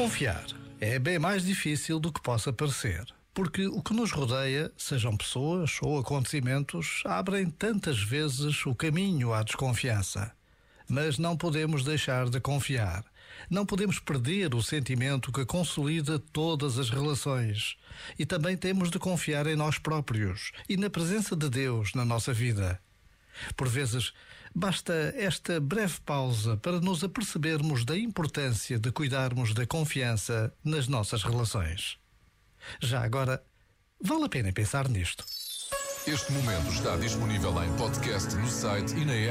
[0.00, 0.46] Confiar
[0.80, 3.04] é bem mais difícil do que possa parecer,
[3.34, 9.42] porque o que nos rodeia, sejam pessoas ou acontecimentos, abrem tantas vezes o caminho à
[9.42, 10.32] desconfiança.
[10.88, 13.04] Mas não podemos deixar de confiar.
[13.50, 17.76] Não podemos perder o sentimento que consolida todas as relações.
[18.18, 22.32] E também temos de confiar em nós próprios e na presença de Deus na nossa
[22.32, 22.80] vida.
[23.56, 24.12] Por vezes,
[24.54, 31.22] basta esta breve pausa para nos apercebermos da importância de cuidarmos da confiança nas nossas
[31.22, 31.98] relações.
[32.80, 33.42] Já agora,
[34.02, 35.24] vale a pena pensar nisto.
[36.06, 39.28] Este momento está disponível em podcast no site e na app.